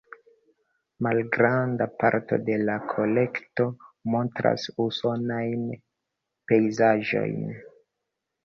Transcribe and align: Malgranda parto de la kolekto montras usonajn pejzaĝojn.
Malgranda 1.07 1.87
parto 2.03 2.39
de 2.47 2.55
la 2.69 2.77
kolekto 2.93 3.67
montras 4.15 4.65
usonajn 4.87 5.69
pejzaĝojn. 6.53 7.39